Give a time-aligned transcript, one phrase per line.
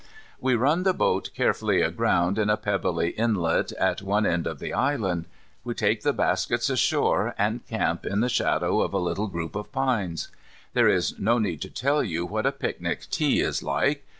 [0.39, 4.73] We run the boat carefully aground in a pebbly inlet at one end of the
[4.73, 5.25] island.
[5.63, 9.71] We take the baskets ashore, and camp in the shadow of a little group of
[9.71, 10.29] pines.
[10.73, 14.07] There is no need to tell you what a picnic tea is like.